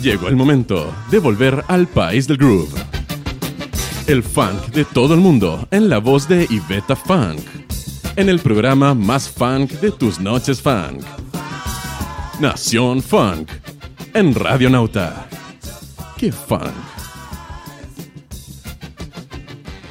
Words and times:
Llegó 0.00 0.28
el 0.28 0.36
momento 0.36 0.94
de 1.10 1.18
volver 1.18 1.62
al 1.68 1.86
país 1.86 2.26
del 2.26 2.38
groove. 2.38 2.72
El 4.06 4.22
funk 4.22 4.68
de 4.72 4.86
todo 4.86 5.12
el 5.12 5.20
mundo 5.20 5.68
en 5.70 5.90
la 5.90 5.98
voz 5.98 6.26
de 6.26 6.46
Iveta 6.48 6.96
Funk. 6.96 7.40
En 8.16 8.30
el 8.30 8.38
programa 8.38 8.94
más 8.94 9.28
funk 9.28 9.72
de 9.72 9.90
tus 9.90 10.18
noches 10.18 10.62
funk. 10.62 11.02
Nación 12.40 13.02
Funk. 13.02 13.50
En 14.14 14.34
Radio 14.34 14.70
Nauta. 14.70 15.28
¡Qué 16.16 16.32
funk! 16.32 16.99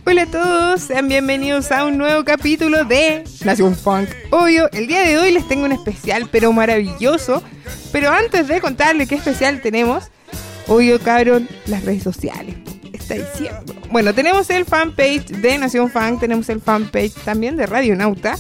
Hola 0.09 0.23
a 0.23 0.25
todos, 0.25 0.81
sean 0.81 1.07
bienvenidos 1.07 1.71
a 1.71 1.85
un 1.85 1.99
nuevo 1.99 2.25
capítulo 2.25 2.83
de 2.83 3.23
Nación 3.45 3.75
Funk. 3.75 4.09
Obvio, 4.31 4.67
el 4.71 4.87
día 4.87 5.01
de 5.01 5.19
hoy 5.19 5.31
les 5.31 5.47
tengo 5.47 5.65
un 5.65 5.71
especial, 5.71 6.27
pero 6.31 6.51
maravilloso. 6.51 7.43
Pero 7.91 8.09
antes 8.09 8.47
de 8.47 8.59
contarles 8.59 9.07
qué 9.07 9.13
especial 9.13 9.61
tenemos, 9.61 10.05
obvio, 10.65 10.99
cabrón, 10.99 11.47
las 11.67 11.85
redes 11.85 12.01
sociales. 12.01 12.55
Está 12.91 13.13
diciendo. 13.13 13.75
Bueno, 13.91 14.15
tenemos 14.15 14.49
el 14.49 14.65
fanpage 14.65 15.27
de 15.27 15.59
Nación 15.59 15.91
Funk, 15.91 16.21
tenemos 16.21 16.49
el 16.49 16.59
fanpage 16.59 17.13
también 17.23 17.55
de 17.55 17.67
Radio 17.67 17.95
Nauta. 17.95 18.35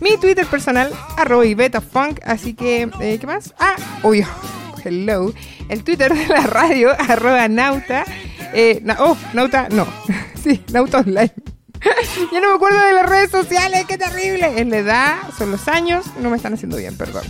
Mi 0.00 0.16
Twitter 0.18 0.46
personal, 0.46 0.92
arroba 1.16 1.44
y 1.44 1.56
funk. 1.90 2.20
Así 2.24 2.54
que, 2.54 2.88
eh, 3.00 3.18
¿qué 3.18 3.26
más? 3.26 3.52
Ah, 3.58 3.74
obvio, 4.04 4.28
hello. 4.84 5.34
El 5.68 5.82
Twitter 5.82 6.14
de 6.14 6.28
la 6.28 6.42
radio, 6.42 6.90
arroba 7.08 7.48
nauta. 7.48 8.04
Eh, 8.52 8.82
oh, 8.98 9.16
nauta, 9.34 9.68
no. 9.70 9.86
sí, 10.42 10.62
nauta 10.72 10.98
online. 10.98 11.32
ya 12.32 12.40
no 12.40 12.48
me 12.48 12.54
acuerdo 12.56 12.80
de 12.80 12.92
las 12.92 13.08
redes 13.08 13.30
sociales, 13.30 13.84
qué 13.86 13.98
terrible. 13.98 14.60
Es 14.60 14.66
la 14.66 14.78
edad, 14.78 15.16
son 15.36 15.50
los 15.50 15.68
años, 15.68 16.06
no 16.20 16.30
me 16.30 16.36
están 16.36 16.54
haciendo 16.54 16.76
bien, 16.76 16.96
perdón. 16.96 17.24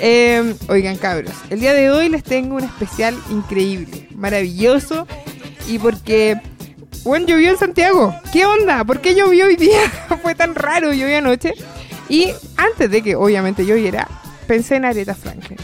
Em, 0.00 0.54
oigan, 0.68 0.96
cabros, 0.96 1.34
el 1.50 1.60
día 1.60 1.72
de 1.74 1.90
hoy 1.90 2.08
les 2.08 2.22
tengo 2.22 2.56
un 2.56 2.64
especial 2.64 3.16
increíble, 3.30 4.08
maravilloso. 4.14 5.06
Y 5.68 5.78
porque, 5.78 6.40
bueno, 7.04 7.26
llovió 7.26 7.50
en 7.50 7.58
Santiago. 7.58 8.14
¿Qué 8.32 8.44
onda? 8.46 8.84
¿Por 8.84 9.00
qué 9.00 9.14
llovió 9.14 9.46
hoy 9.46 9.56
día? 9.56 9.80
Fue 10.22 10.34
tan 10.34 10.54
raro, 10.54 10.92
llovió 10.92 11.18
anoche. 11.18 11.54
Y 12.08 12.30
antes 12.56 12.90
de 12.90 13.02
que 13.02 13.14
obviamente 13.14 13.64
lloviera, 13.64 14.08
pensé 14.46 14.76
en 14.76 14.84
Aretha 14.84 15.14
Franklin. 15.14 15.58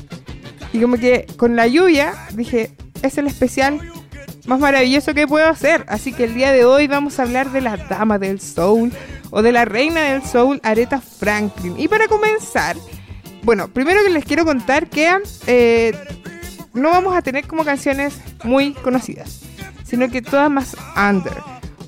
Y 0.72 0.80
como 0.80 0.97
que 0.97 1.27
con 1.36 1.56
la 1.56 1.66
lluvia 1.66 2.14
dije, 2.34 2.70
es 3.02 3.19
el 3.19 3.27
especial 3.27 3.80
más 4.48 4.58
maravilloso 4.58 5.12
que 5.12 5.28
puedo 5.28 5.46
hacer. 5.46 5.84
Así 5.88 6.12
que 6.12 6.24
el 6.24 6.34
día 6.34 6.50
de 6.52 6.64
hoy 6.64 6.88
vamos 6.88 7.18
a 7.18 7.22
hablar 7.22 7.52
de 7.52 7.60
la 7.60 7.77
dama 7.77 8.18
del 8.18 8.41
soul 8.41 8.91
o 9.30 9.42
de 9.42 9.52
la 9.52 9.66
reina 9.66 10.00
del 10.00 10.22
soul, 10.22 10.58
Aretha 10.64 11.00
Franklin. 11.00 11.78
Y 11.78 11.86
para 11.86 12.08
comenzar, 12.08 12.76
bueno, 13.42 13.69
primero 13.69 14.02
que 14.02 14.10
les 14.10 14.24
quiero 14.24 14.46
contar 14.46 14.88
que 14.88 15.14
eh, 15.46 15.92
no 16.72 16.91
vamos 16.91 17.14
a 17.14 17.20
tener 17.20 17.46
como 17.46 17.62
canciones 17.62 18.19
muy 18.42 18.72
conocidas, 18.72 19.42
sino 19.84 20.08
que 20.08 20.22
todas 20.22 20.50
más 20.50 20.76
under. 20.96 21.36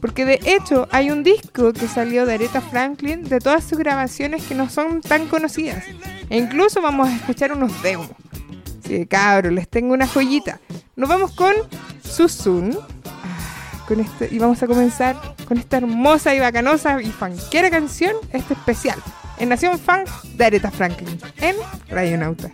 Porque 0.03 0.27
de 0.27 0.41
hecho 0.45 0.87
hay 0.93 1.11
un 1.11 1.23
disco 1.23 1.73
que 1.73 1.89
salió 1.89 2.27
de 2.27 2.35
Aretha 2.35 2.61
Franklin 2.61 3.25
de 3.25 3.39
todas 3.39 3.65
sus 3.65 3.79
grabaciones 3.79 4.45
que 4.45 4.55
no 4.55 4.69
son 4.69 5.01
tan 5.01 5.29
conocidas. 5.29 5.85
E 6.29 6.37
incluso 6.37 6.83
vamos 6.83 7.09
a 7.09 7.17
escuchar 7.17 7.53
unos 7.53 7.83
demos. 7.83 8.09
Sí, 8.87 9.07
cabros, 9.07 9.53
les 9.53 9.69
tengo 9.69 9.95
una 9.95 10.07
joyita. 10.07 10.61
Nos 10.97 11.09
vamos 11.09 11.33
con 11.33 11.55
Susun. 12.11 12.77
Ah, 13.07 13.85
con 13.87 14.01
este, 14.01 14.29
y 14.31 14.39
vamos 14.39 14.63
a 14.63 14.67
comenzar 14.67 15.17
con 15.47 15.59
esta 15.59 15.79
hermosa 15.79 16.35
y 16.35 16.41
bacanosa 16.41 17.01
y 17.01 17.11
fanquera 17.11 17.71
canción, 17.71 18.15
este 18.33 18.55
especial, 18.55 18.99
en 19.39 19.49
Nación 19.49 19.79
Fan 19.79 20.05
de 20.37 20.45
Aretha 20.45 20.71
Franklin, 20.71 21.19
en 21.41 21.57
Radio 21.89 22.19
Nauta. 22.19 22.51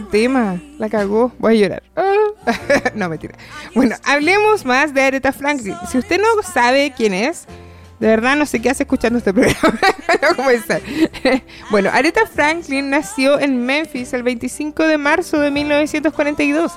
Tema. 0.00 0.60
La 0.78 0.88
cagó. 0.88 1.32
Voy 1.38 1.58
a 1.58 1.60
llorar. 1.60 1.82
Ah. 1.96 2.22
no, 2.94 3.08
mentira. 3.08 3.34
Bueno, 3.74 3.96
hablemos 4.04 4.64
más 4.64 4.94
de 4.94 5.02
Aretha 5.02 5.32
Franklin. 5.32 5.76
Si 5.90 5.98
usted 5.98 6.20
no 6.20 6.42
sabe 6.42 6.92
quién 6.96 7.14
es, 7.14 7.46
De 8.00 8.08
verdad 8.08 8.34
no 8.34 8.46
sé 8.46 8.60
qué 8.60 8.68
hace 8.68 8.82
escuchando 8.82 9.18
este 9.18 9.32
programa. 9.32 9.78
bueno, 11.70 11.88
Aretha 11.92 12.26
Franklin 12.26 12.90
nació 12.90 13.38
en 13.38 13.64
Memphis 13.64 14.12
el 14.12 14.24
25 14.24 14.82
de 14.82 14.98
marzo 14.98 15.38
de 15.38 15.52
1942 15.52 16.72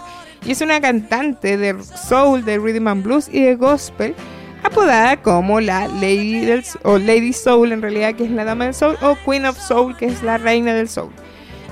y 0.45 0.51
es 0.51 0.61
una 0.61 0.79
cantante 0.79 1.57
de 1.57 1.75
soul, 1.83 2.45
de 2.45 2.59
rhythm 2.59 2.87
and 2.87 3.03
blues 3.03 3.27
y 3.31 3.41
de 3.41 3.55
gospel, 3.55 4.13
apodada 4.61 5.17
como 5.17 5.59
la 5.59 5.87
Lady 5.87 6.45
del 6.45 6.63
o 6.83 6.99
Lady 6.99 7.33
Soul 7.33 7.71
en 7.71 7.81
realidad, 7.81 8.13
que 8.13 8.25
es 8.25 8.29
la 8.29 8.43
dama 8.43 8.65
del 8.65 8.75
soul, 8.75 8.95
o 9.01 9.17
Queen 9.25 9.45
of 9.47 9.57
Soul, 9.57 9.97
que 9.97 10.05
es 10.05 10.21
la 10.21 10.37
reina 10.37 10.75
del 10.75 10.87
soul. 10.87 11.09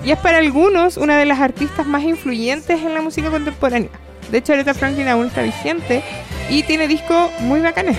Y 0.04 0.12
es 0.12 0.20
para 0.20 0.40
algunos 0.40 0.98
una 0.98 1.18
de 1.18 1.26
las 1.26 1.40
artistas 1.40 1.86
más 1.86 2.04
influyentes 2.04 2.82
en 2.82 2.94
la 2.94 3.02
música 3.02 3.30
contemporánea. 3.30 3.90
De 4.32 4.40
hecho, 4.40 4.54
Aretha 4.54 4.74
Franklin 4.74 5.08
aún 5.08 5.28
está 5.28 5.42
vigente 5.42 6.04
y 6.50 6.64
tiene 6.64 6.88
discos 6.88 7.32
muy 7.40 7.62
bacanes. 7.62 7.98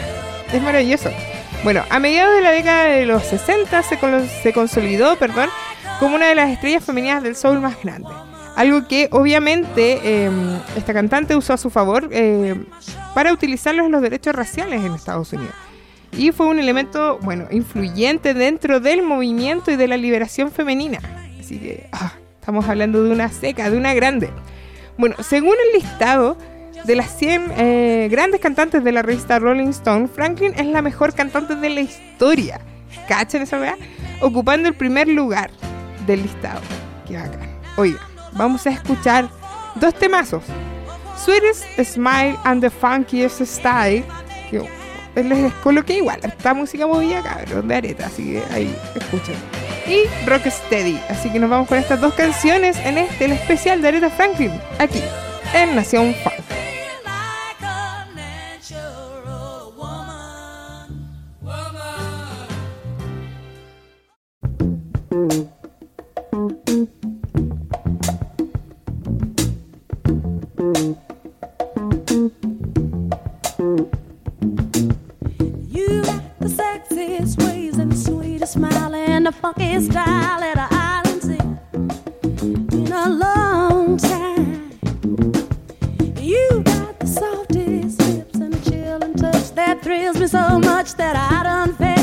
Es 0.52 0.62
maravilloso. 0.62 1.10
Bueno, 1.62 1.82
a 1.88 1.98
mediados 1.98 2.34
de 2.34 2.42
la 2.42 2.50
década 2.50 2.84
de 2.84 3.06
los 3.06 3.22
60 3.24 3.82
se, 3.82 3.98
se 4.42 4.52
consolidó 4.52 5.16
perdón, 5.16 5.48
como 5.98 6.16
una 6.16 6.26
de 6.26 6.34
las 6.34 6.50
estrellas 6.50 6.84
femeninas 6.84 7.22
del 7.22 7.36
soul 7.36 7.60
más 7.60 7.82
grandes. 7.82 8.12
Algo 8.54 8.86
que 8.86 9.08
obviamente 9.10 10.24
em, 10.24 10.58
esta 10.76 10.92
cantante 10.92 11.34
usó 11.34 11.54
a 11.54 11.56
su 11.56 11.70
favor 11.70 12.08
em, 12.12 12.66
para 13.14 13.32
utilizarlos 13.32 13.86
en 13.86 13.92
los 13.92 14.02
derechos 14.02 14.34
raciales 14.34 14.84
en 14.84 14.92
Estados 14.92 15.32
Unidos. 15.32 15.54
Y 16.12 16.30
fue 16.30 16.46
un 16.46 16.60
elemento, 16.60 17.18
bueno, 17.22 17.46
influyente 17.50 18.34
dentro 18.34 18.78
del 18.78 19.02
movimiento 19.02 19.72
y 19.72 19.76
de 19.76 19.88
la 19.88 19.96
liberación 19.96 20.52
femenina. 20.52 21.00
Así 21.44 21.58
que 21.58 21.86
ah, 21.92 22.14
estamos 22.40 22.66
hablando 22.66 23.04
de 23.04 23.10
una 23.10 23.28
seca, 23.28 23.68
de 23.68 23.76
una 23.76 23.92
grande. 23.92 24.30
Bueno, 24.96 25.16
según 25.22 25.54
el 25.66 25.78
listado, 25.78 26.38
de 26.84 26.94
las 26.94 27.18
100 27.18 27.52
eh, 27.56 28.08
grandes 28.10 28.40
cantantes 28.40 28.82
de 28.82 28.92
la 28.92 29.02
revista 29.02 29.38
Rolling 29.38 29.68
Stone, 29.68 30.08
Franklin 30.08 30.54
es 30.56 30.66
la 30.66 30.80
mejor 30.80 31.12
cantante 31.12 31.54
de 31.54 31.68
la 31.68 31.82
historia. 31.82 32.60
¿Cachan 33.08 33.42
esa 33.42 33.60
weá? 33.60 33.76
Ocupando 34.22 34.70
el 34.70 34.74
primer 34.74 35.06
lugar 35.06 35.50
del 36.06 36.22
listado. 36.22 36.62
Qué. 37.06 37.20
Oiga, 37.76 38.00
vamos 38.32 38.66
a 38.66 38.70
escuchar 38.70 39.28
dos 39.74 39.94
temazos. 39.94 40.44
Sweetest 41.22 41.64
Smile 41.84 42.38
and 42.44 42.62
the 42.62 42.70
Funkiest 42.70 43.42
Style. 43.42 44.02
Les 45.22 45.52
coloqué 45.54 45.94
igual. 45.94 46.18
Esta 46.22 46.54
música 46.54 46.86
movida, 46.86 47.22
cabrón, 47.22 47.68
de 47.68 47.74
areta. 47.74 48.06
Así 48.06 48.32
que 48.32 48.42
ahí, 48.52 48.74
escuchen. 48.94 49.36
Y 49.86 50.04
Rock 50.26 50.46
Steady. 50.46 50.98
Así 51.08 51.30
que 51.30 51.38
nos 51.38 51.50
vamos 51.50 51.68
con 51.68 51.78
estas 51.78 52.00
dos 52.00 52.14
canciones 52.14 52.76
en 52.84 52.98
este, 52.98 53.26
el 53.26 53.32
especial 53.32 53.82
de 53.82 53.88
Aretha 53.88 54.10
Franklin. 54.10 54.52
Aquí, 54.78 55.02
en 55.54 55.76
Nación 55.76 56.14
Funk. 56.22 56.63
smile 78.54 78.94
and 78.94 79.26
a 79.26 79.32
funky 79.32 79.80
style 79.80 80.40
at 80.40 80.56
an 80.56 80.68
island 80.70 81.22
sea 81.24 82.78
in 82.78 82.92
a 82.92 83.08
long 83.08 83.96
time. 83.96 84.70
You 86.20 86.62
got 86.64 87.00
the 87.00 87.06
softest 87.06 87.98
lips 88.02 88.38
and 88.38 88.54
a 88.54 88.70
chill 88.70 89.00
touch 89.14 89.50
that 89.56 89.82
thrills 89.82 90.20
me 90.20 90.28
so 90.28 90.60
much 90.60 90.94
that 90.94 91.16
I 91.16 91.42
don't 91.42 91.76
feel. 91.76 91.93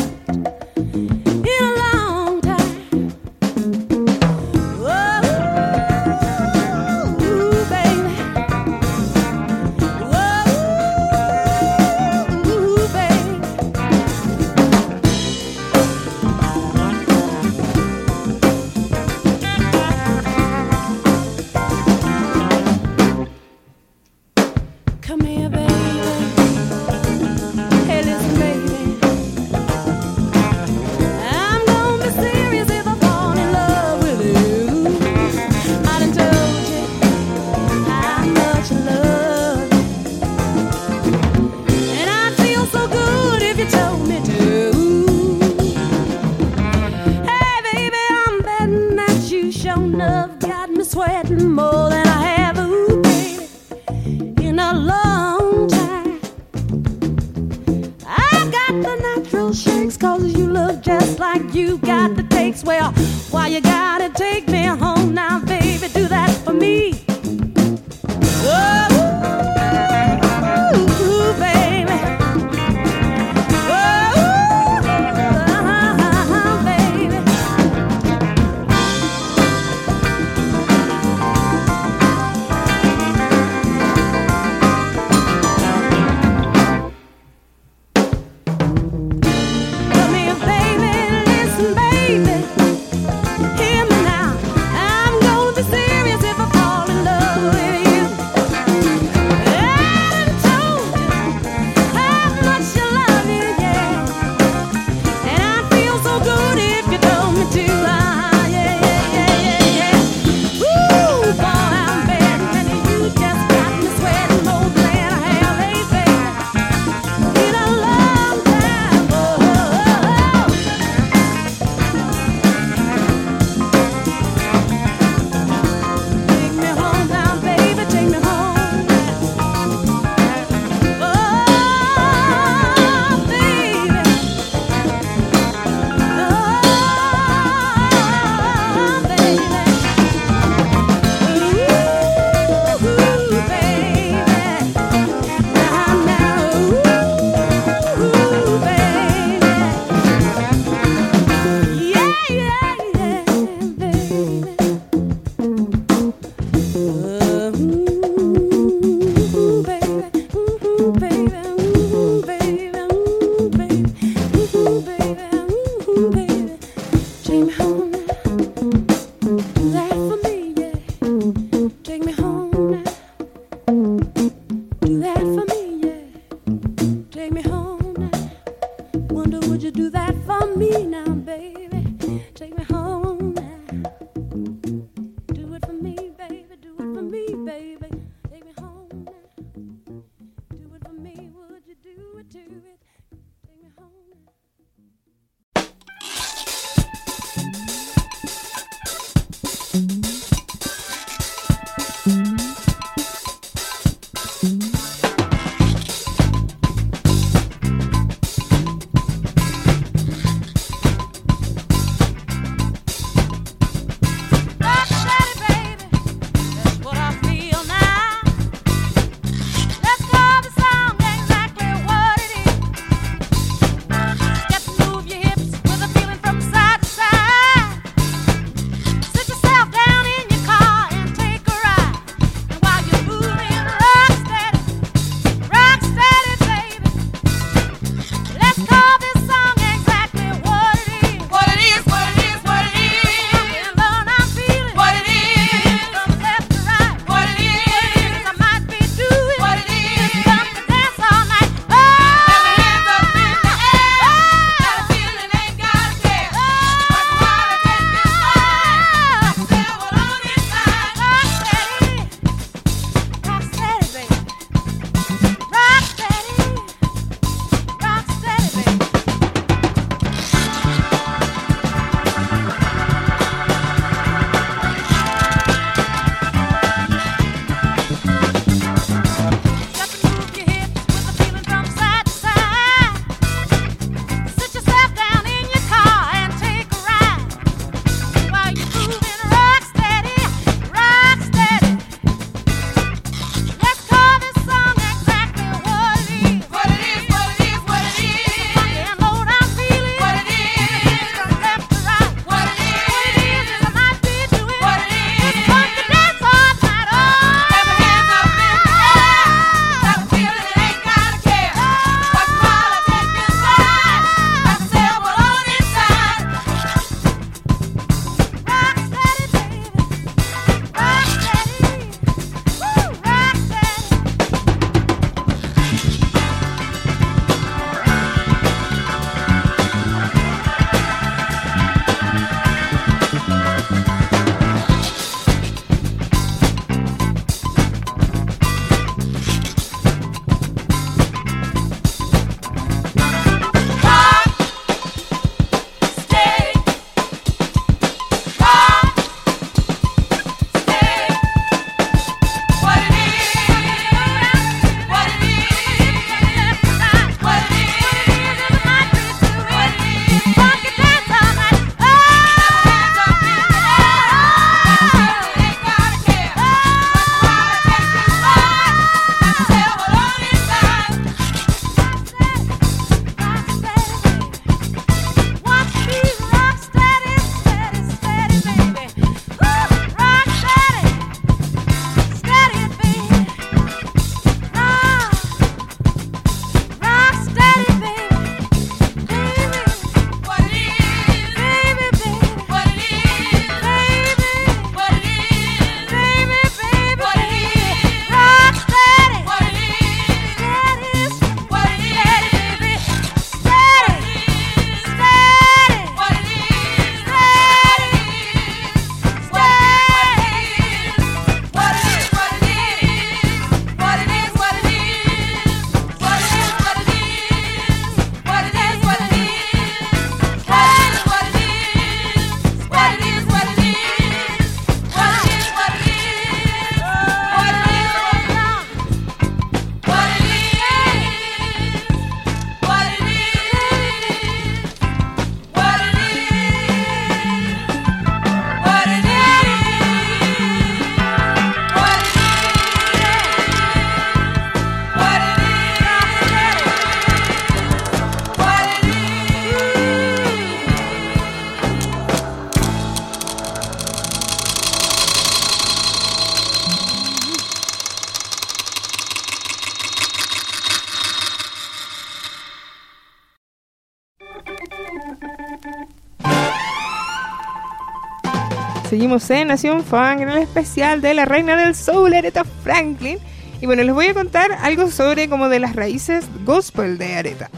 Seguimos 469.12 469.30
en 469.32 469.48
Nación 469.50 469.84
Funk 469.84 470.22
en 470.22 470.30
el 470.30 470.38
especial 470.38 471.02
de 471.02 471.14
la 471.14 471.26
reina 471.26 471.58
del 471.58 471.76
soul, 471.76 472.14
Aretha 472.14 472.46
Franklin. 472.64 473.18
Y 473.60 473.66
bueno, 473.66 473.84
les 473.84 473.94
voy 473.94 474.06
a 474.06 474.14
contar 474.14 474.54
algo 474.62 474.90
sobre 474.90 475.28
como 475.28 475.50
de 475.50 475.60
las 475.60 475.76
raíces 475.76 476.24
gospel 476.46 476.98
de 476.98 477.16
Aretha. 477.16 477.50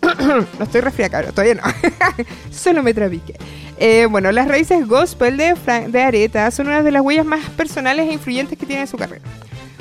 no 0.58 0.64
estoy 0.64 0.80
resfriada, 0.80 1.32
todavía 1.32 1.56
no. 1.56 1.62
Solo 2.50 2.82
me 2.82 2.94
trapiqué. 2.94 3.34
Eh, 3.76 4.06
bueno, 4.06 4.32
las 4.32 4.48
raíces 4.48 4.88
gospel 4.88 5.36
de, 5.36 5.54
de 5.88 6.02
Areta 6.02 6.50
son 6.50 6.68
una 6.68 6.82
de 6.82 6.90
las 6.90 7.02
huellas 7.02 7.26
más 7.26 7.44
personales 7.50 8.08
e 8.08 8.14
influyentes 8.14 8.58
que 8.58 8.64
tiene 8.64 8.80
en 8.80 8.88
su 8.88 8.96
carrera. 8.96 9.24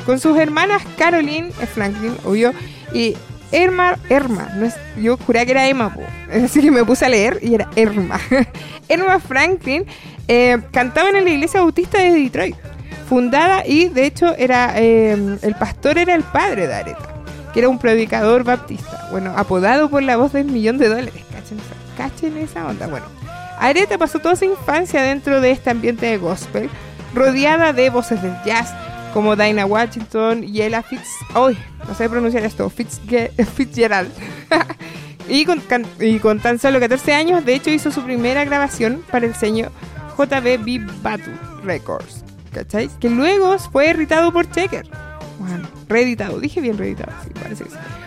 Con 0.05 0.19
sus 0.19 0.37
hermanas 0.37 0.83
Caroline 0.97 1.47
eh, 1.61 1.65
Franklin, 1.65 2.13
obvio, 2.25 2.51
y 2.93 3.15
Erma, 3.53 3.97
Erma, 4.09 4.49
no 4.55 4.65
es, 4.65 4.75
yo 4.97 5.15
juré 5.17 5.45
que 5.45 5.51
era 5.51 5.67
Emma, 5.69 5.95
así 6.43 6.61
que 6.61 6.71
me 6.71 6.83
puse 6.83 7.05
a 7.05 7.09
leer 7.09 7.39
y 7.41 7.53
era 7.53 7.69
Erma. 7.77 8.19
Erma 8.89 9.19
Franklin 9.25 9.85
eh, 10.27 10.57
cantaban 10.71 11.15
en 11.15 11.25
la 11.25 11.29
iglesia 11.31 11.61
bautista 11.61 11.99
de 11.99 12.11
Detroit, 12.11 12.55
fundada 13.07 13.65
y 13.65 13.89
de 13.89 14.05
hecho 14.05 14.35
era 14.35 14.73
eh, 14.75 15.37
el 15.41 15.55
pastor 15.55 15.97
era 15.97 16.15
el 16.15 16.23
padre 16.23 16.67
de 16.67 16.73
Areta, 16.73 17.23
que 17.53 17.59
era 17.59 17.69
un 17.69 17.79
predicador 17.79 18.43
baptista, 18.43 19.07
bueno, 19.11 19.33
apodado 19.35 19.89
por 19.89 20.03
la 20.03 20.17
voz 20.17 20.33
del 20.33 20.45
millón 20.45 20.77
de 20.77 20.89
dólares, 20.89 21.13
cachen 21.31 21.57
cachen 21.97 22.37
esa 22.37 22.67
onda, 22.67 22.87
bueno. 22.87 23.05
Areta 23.57 23.97
pasó 23.97 24.19
toda 24.19 24.35
su 24.35 24.45
infancia 24.45 25.01
dentro 25.01 25.39
de 25.39 25.51
este 25.51 25.69
ambiente 25.69 26.05
de 26.05 26.17
gospel, 26.17 26.69
rodeada 27.13 27.71
de 27.71 27.89
voces 27.89 28.21
del 28.21 28.35
jazz, 28.45 28.73
como 29.15 29.37
Dinah 29.37 29.65
Washington 29.65 30.43
y 30.43 30.61
Ella 30.61 30.83
Fitz... 30.83 31.07
¡Uy! 31.33 31.57
No 31.87 31.95
sé 31.95 32.09
pronunciar 32.09 32.43
esto. 32.43 32.69
Fitzgerald. 33.55 34.11
y, 35.29 35.45
con, 35.45 35.61
y 36.01 36.19
con 36.19 36.41
tan 36.41 36.59
solo 36.59 36.81
14 36.81 37.13
años, 37.13 37.45
de 37.45 37.55
hecho, 37.55 37.69
hizo 37.69 37.91
su 37.91 38.01
primera 38.01 38.43
grabación 38.43 39.01
para 39.09 39.25
el 39.25 39.33
sello 39.33 39.71
JBB 40.17 41.01
Batu 41.01 41.31
Records. 41.63 42.23
¿Cachai? 42.53 42.89
Que 42.99 43.09
luego 43.09 43.57
fue 43.59 43.89
editado 43.89 44.31
por 44.31 44.49
Checker. 44.49 44.87
Bueno, 45.39 45.67
reeditado. 45.89 46.39
Dije 46.39 46.61
bien 46.61 46.77
reeditado. 46.77 47.11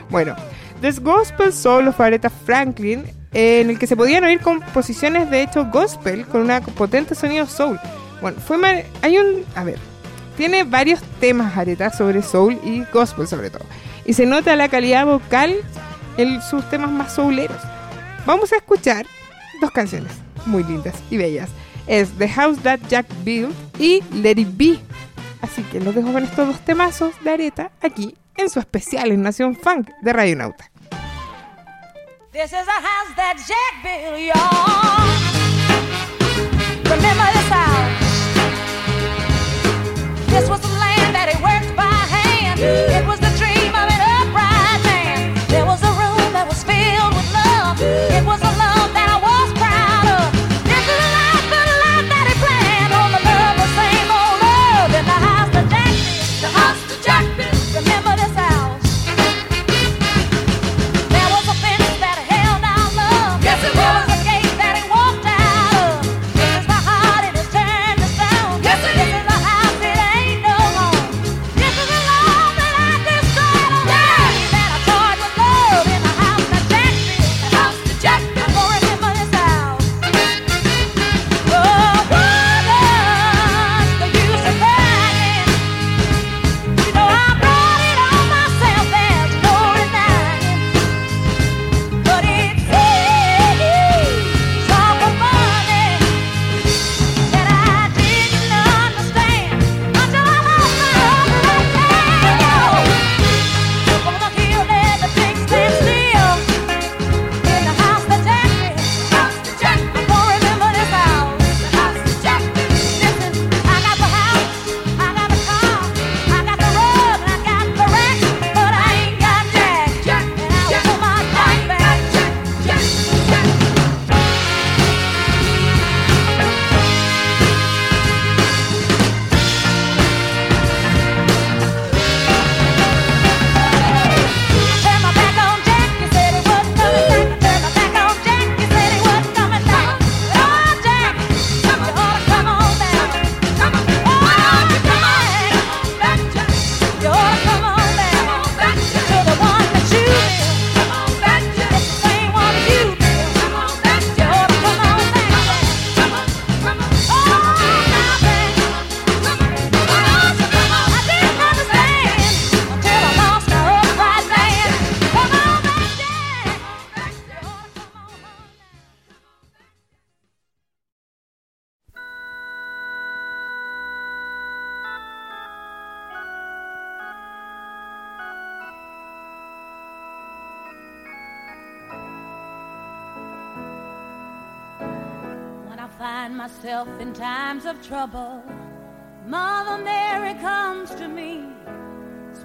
Bueno, 0.09 0.35
This 0.81 1.01
Gospel 1.01 1.53
Soul 1.53 1.89
of 1.89 2.01
Aretha 2.01 2.31
Franklin, 2.31 3.05
en 3.33 3.71
el 3.71 3.79
que 3.79 3.87
se 3.87 3.97
podían 3.97 4.25
oír 4.25 4.41
composiciones 4.41 5.31
de 5.31 5.43
hecho 5.43 5.67
gospel 5.67 6.25
con 6.27 6.51
un 6.51 6.61
potente 6.77 7.15
sonido 7.15 7.47
soul. 7.47 7.79
Bueno, 8.23 8.39
fue... 8.41 8.87
Hay 9.03 9.19
un... 9.19 9.45
A 9.55 9.65
ver, 9.65 9.79
tiene 10.37 10.65
varios 10.65 11.01
temas 11.21 11.57
Areta 11.57 11.91
sobre 11.91 12.23
soul 12.23 12.59
y 12.65 12.85
gospel 12.93 13.27
sobre 13.27 13.51
todo. 13.51 13.65
Y 14.05 14.15
se 14.15 14.25
nota 14.25 14.57
la 14.57 14.69
calidad 14.69 15.05
vocal 15.05 15.57
en 16.17 16.41
sus 16.41 16.69
temas 16.71 16.91
más 16.91 17.15
souleros. 17.15 17.61
Vamos 18.25 18.53
a 18.53 18.57
escuchar 18.57 19.05
dos 19.61 19.71
canciones 19.71 20.13
muy 20.47 20.65
lindas 20.65 20.95
y 21.11 21.17
bellas. 21.17 21.51
Es 21.89 22.11
The 22.19 22.29
House 22.29 22.59
That 22.63 22.81
Jack 22.89 23.07
Built 23.25 23.55
y 23.79 24.03
Let 24.13 24.39
It 24.39 24.49
Be. 24.53 24.79
Así 25.41 25.63
que 25.63 25.81
los 25.81 25.95
dejo 25.95 26.13
con 26.13 26.23
estos 26.23 26.47
dos 26.47 26.61
temazos 26.61 27.15
de 27.25 27.31
Areta 27.31 27.71
aquí 27.81 28.17
en 28.37 28.51
su 28.51 28.61
especial 28.61 29.11
en 29.11 29.23
Nación 29.23 29.57
Funk 29.57 29.91
de 30.03 30.13
Radio 30.13 30.37
Nauta. 30.37 30.71
This 32.33 32.53
is 32.53 32.69
a 32.69 32.81
house 32.81 33.15
that 33.17 33.37
Jack 33.49 33.83
built, 33.83 34.15
Remember 36.85 37.27
this 37.33 37.49
house. 37.49 38.09
This 40.29 40.49
was 40.49 40.61
the 40.61 40.69
land 40.69 41.15
that 41.15 41.29
he 41.29 41.43
worked 41.43 41.75
by 41.75 41.83
hand. 41.85 42.98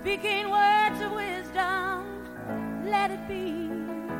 Speaking 0.03 0.49
words 0.51 0.99
of 0.99 1.13
wisdom. 1.13 2.03
Let 2.83 3.09
it 3.09 3.25
be. 3.25 4.12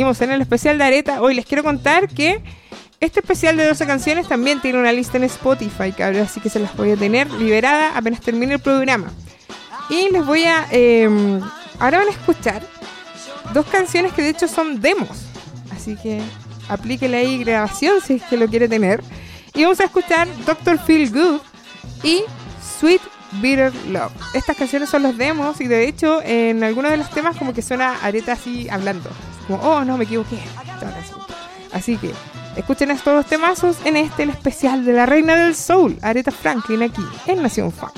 estuvimos 0.00 0.22
en 0.22 0.32
el 0.32 0.40
especial 0.40 0.78
de 0.78 0.84
Areta, 0.84 1.20
hoy 1.20 1.34
les 1.34 1.44
quiero 1.44 1.62
contar 1.62 2.08
que 2.08 2.42
este 3.00 3.20
especial 3.20 3.58
de 3.58 3.66
12 3.66 3.86
canciones 3.86 4.26
también 4.26 4.58
tiene 4.62 4.78
una 4.78 4.92
lista 4.92 5.18
en 5.18 5.24
Spotify, 5.24 5.92
cabrón, 5.92 6.22
así 6.22 6.40
que 6.40 6.48
se 6.48 6.58
las 6.58 6.74
voy 6.74 6.92
a 6.92 6.96
tener 6.96 7.30
liberada 7.32 7.94
apenas 7.94 8.22
termine 8.22 8.54
el 8.54 8.60
programa. 8.60 9.12
Y 9.90 10.08
les 10.10 10.24
voy 10.24 10.44
a... 10.44 10.66
Eh, 10.70 11.06
ahora 11.78 11.98
van 11.98 12.08
a 12.08 12.12
escuchar 12.12 12.62
dos 13.52 13.66
canciones 13.66 14.14
que 14.14 14.22
de 14.22 14.30
hecho 14.30 14.48
son 14.48 14.80
demos, 14.80 15.26
así 15.70 15.96
que 15.96 16.22
aplíquenle 16.70 17.18
ahí 17.18 17.44
grabación 17.44 18.00
si 18.00 18.14
es 18.14 18.22
que 18.22 18.38
lo 18.38 18.48
quiere 18.48 18.68
tener. 18.68 19.02
Y 19.52 19.64
vamos 19.64 19.80
a 19.80 19.84
escuchar 19.84 20.26
Doctor 20.46 20.78
Feel 20.78 21.10
Good 21.10 21.40
y 22.04 22.22
Sweet 22.80 23.02
Bitter 23.42 23.70
Love. 23.88 24.12
Estas 24.32 24.56
canciones 24.56 24.88
son 24.88 25.02
los 25.02 25.18
demos 25.18 25.60
y 25.60 25.68
de 25.68 25.86
hecho 25.86 26.22
en 26.22 26.64
algunos 26.64 26.90
de 26.90 26.96
los 26.96 27.10
temas 27.10 27.36
como 27.36 27.52
que 27.52 27.60
suena 27.60 27.98
Areta 28.02 28.32
así 28.32 28.66
hablando 28.70 29.10
como, 29.46 29.62
oh, 29.62 29.84
no, 29.84 29.96
me 29.96 30.04
equivoqué. 30.04 30.40
Así 31.72 31.96
que 31.96 32.12
escuchen 32.56 32.90
estos 32.90 33.14
dos 33.14 33.26
temazos 33.26 33.76
en 33.84 33.96
este, 33.96 34.24
especial 34.24 34.84
de 34.84 34.92
la 34.92 35.06
reina 35.06 35.36
del 35.36 35.54
soul, 35.54 35.98
Aretha 36.02 36.30
Franklin, 36.30 36.82
aquí 36.82 37.02
en 37.26 37.42
Nación 37.42 37.72
Funk. 37.72 37.92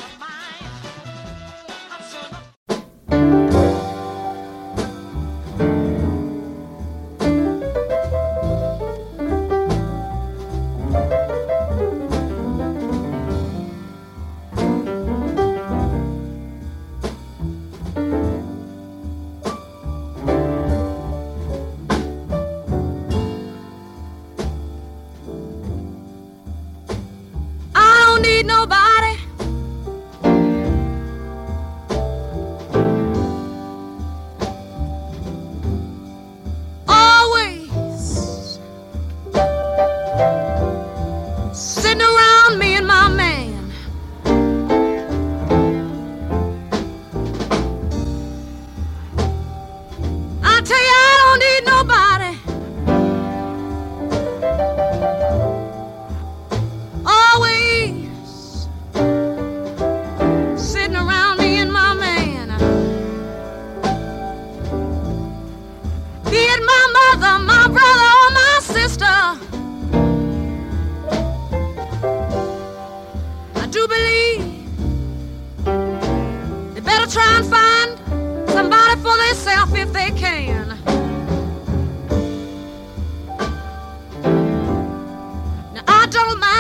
Donald 86.13 86.52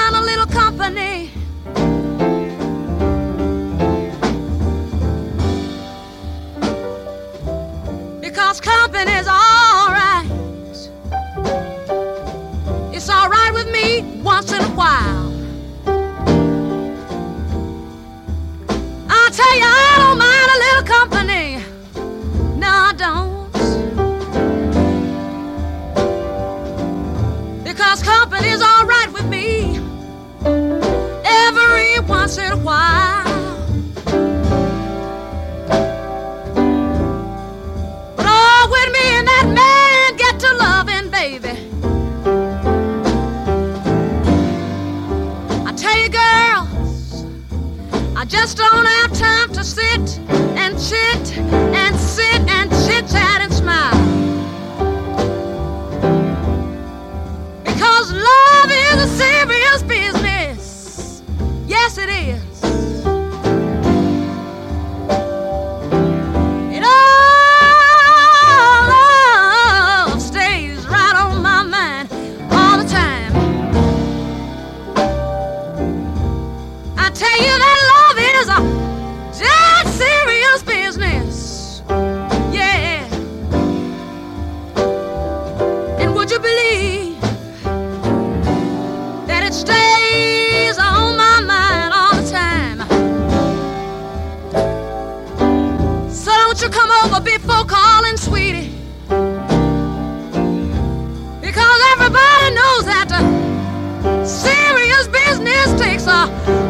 Takes 105.78 106.06
are 106.06 106.61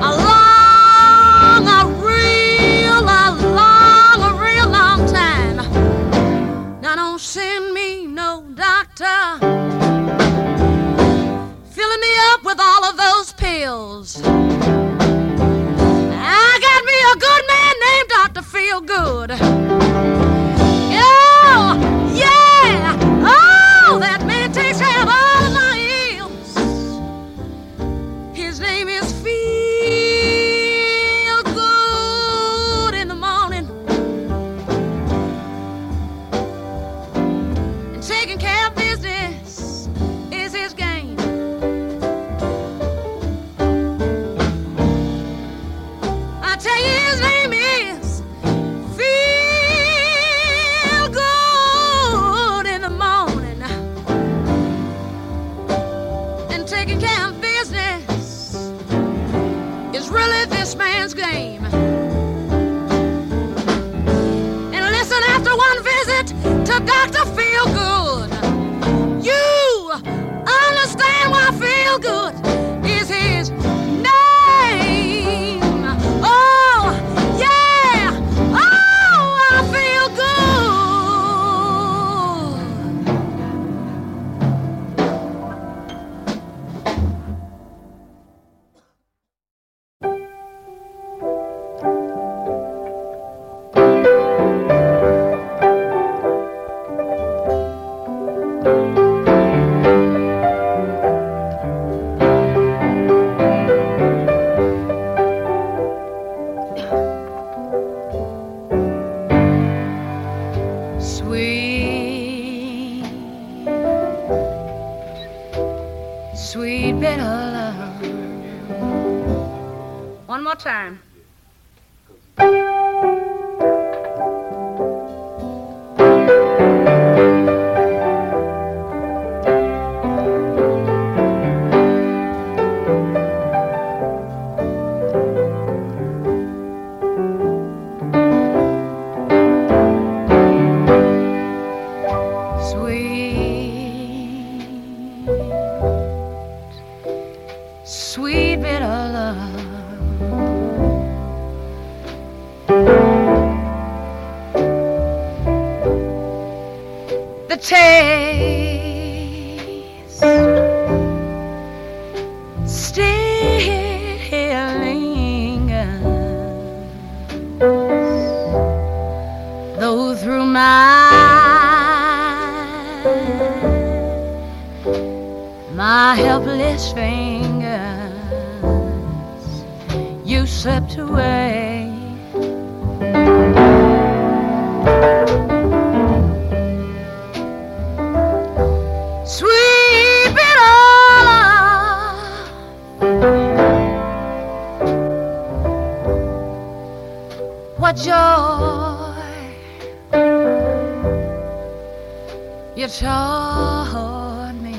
taught 203.92 204.54
me. 204.54 204.76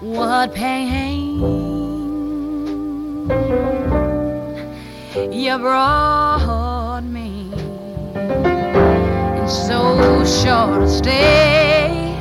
What 0.00 0.54
pain 0.54 1.40
you 5.32 5.58
brought 5.58 7.02
me 7.02 7.52
in 9.38 9.48
so 9.48 10.24
short 10.24 10.82
a 10.82 10.88
stay. 10.88 12.14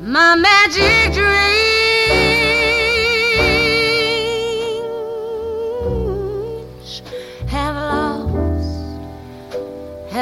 My 0.00 0.34
magic 0.36 1.14
dreams 1.14 1.61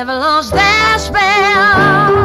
have 0.01 0.09
lost 0.09 0.55
their 0.55 0.99
spell. 0.99 2.21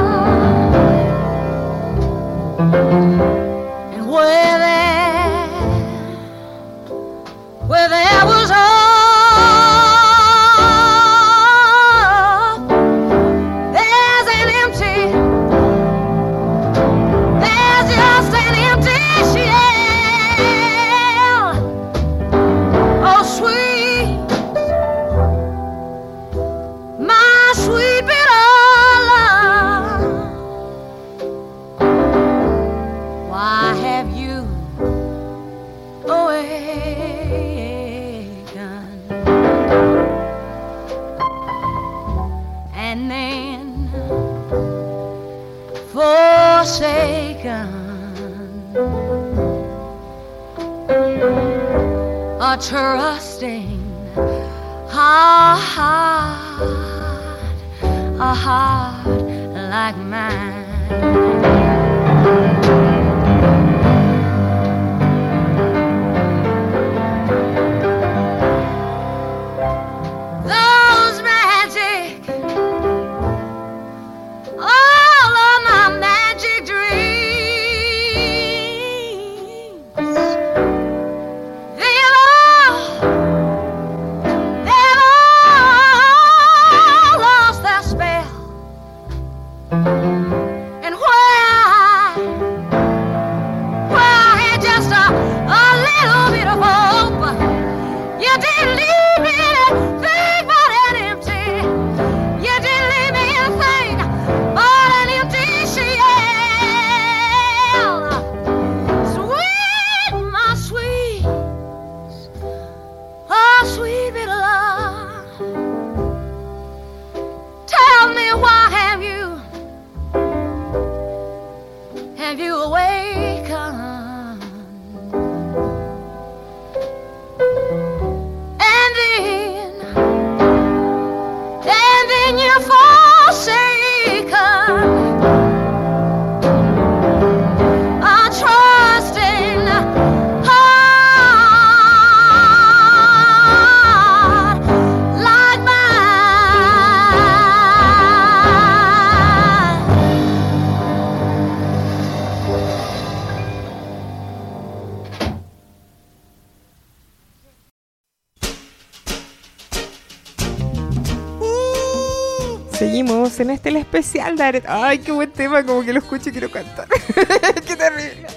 Especial 163.95 164.35
de 164.35 164.43
Aretha. 164.43 164.87
Ay, 164.87 164.99
qué 164.99 165.11
buen 165.11 165.31
tema, 165.31 165.63
como 165.63 165.83
que 165.83 165.93
lo 165.93 165.99
escucho 165.99 166.31
quiero 166.31 166.51
cantar. 166.51 166.87
qué 167.65 167.75
terrible. 167.75 168.27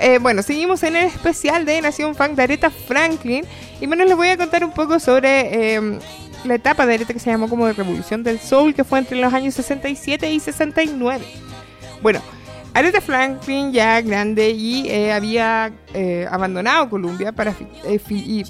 Eh, 0.00 0.18
bueno, 0.20 0.42
seguimos 0.42 0.82
en 0.82 0.96
el 0.96 1.06
especial 1.06 1.64
de 1.64 1.80
Nación 1.82 2.14
Funk 2.14 2.30
de 2.30 2.42
Aretha 2.42 2.70
Franklin. 2.70 3.44
Y 3.80 3.86
bueno, 3.86 4.04
les 4.04 4.16
voy 4.16 4.28
a 4.28 4.36
contar 4.36 4.64
un 4.64 4.72
poco 4.72 4.98
sobre 4.98 5.74
eh, 5.76 5.98
la 6.44 6.54
etapa 6.54 6.86
de 6.86 6.94
Aretha 6.94 7.12
que 7.12 7.20
se 7.20 7.30
llamó 7.30 7.48
como 7.48 7.66
de 7.66 7.74
Revolución 7.74 8.22
del 8.22 8.40
Soul, 8.40 8.74
que 8.74 8.84
fue 8.84 8.98
entre 8.98 9.18
los 9.18 9.32
años 9.32 9.54
67 9.54 10.30
y 10.30 10.40
69. 10.40 11.24
Bueno, 12.00 12.22
Aretha 12.74 13.00
Franklin 13.00 13.72
ya 13.72 14.00
grande 14.00 14.50
y 14.50 14.88
eh, 14.88 15.12
había 15.12 15.72
eh, 15.94 16.26
abandonado 16.30 16.88
Columbia 16.88 17.32
para... 17.32 17.52
y- 18.08 18.44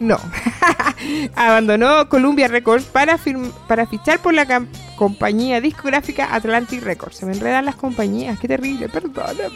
no. 0.00 0.18
Abandonó 1.34 2.08
Columbia 2.08 2.48
Records 2.48 2.84
para, 2.84 3.18
para 3.66 3.86
fichar 3.86 4.18
por 4.20 4.34
la 4.34 4.46
compañía 4.96 5.60
discográfica 5.60 6.34
Atlantic 6.34 6.82
Records. 6.82 7.16
Se 7.16 7.26
me 7.26 7.32
enredan 7.32 7.64
las 7.64 7.76
compañías, 7.76 8.38
qué 8.38 8.48
terrible, 8.48 8.88
perdóname. 8.88 9.50